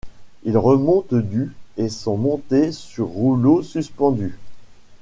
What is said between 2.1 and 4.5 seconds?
montés sur rouleaux suspendus.